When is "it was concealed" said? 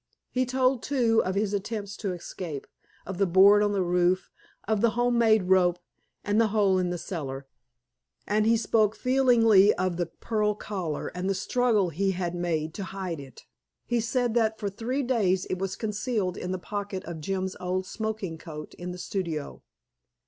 15.51-16.35